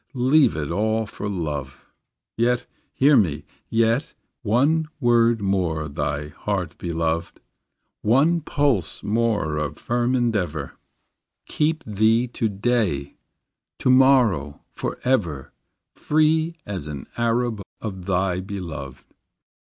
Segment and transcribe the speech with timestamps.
[0.15, 1.85] Leave all for love;
[2.35, 7.39] Yet, hear me, yet, One word more thy heart behoved,
[8.01, 10.71] One pulse more of firm endeavor,
[11.45, 13.13] Keep thee to day,
[13.77, 15.53] To morrow, forever,
[15.93, 19.05] Free as an Arab Of thy beloved.